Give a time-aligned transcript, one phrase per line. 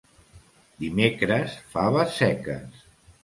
[0.85, 2.81] Dimecres, faves seques.